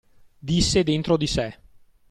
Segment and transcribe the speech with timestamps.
[0.41, 1.55] Disse dentro di sè.